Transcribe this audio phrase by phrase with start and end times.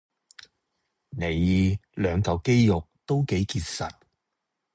[1.11, 3.91] 你兩舊肌肉都幾結實